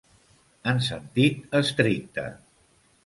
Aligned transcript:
En 0.71 0.79
sentit 0.87 1.53
estricte. 1.63 2.25